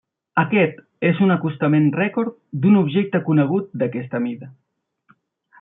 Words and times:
Aquest 0.43 0.79
és 1.09 1.19
un 1.25 1.33
acostament 1.35 1.85
rècord 1.99 2.35
d'un 2.65 2.81
objecte 2.81 3.23
conegut 3.29 3.71
d'aquesta 3.83 4.23
mida. 4.29 4.53